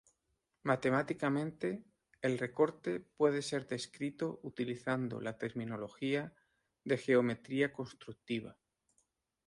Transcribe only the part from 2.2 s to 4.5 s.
el recorte puede ser descrito